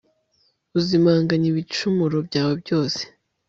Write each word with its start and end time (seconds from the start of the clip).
uzimanganya 0.79 1.47
ibicumuro 1.51 2.17
byawo 2.27 2.53
byose 2.61 3.01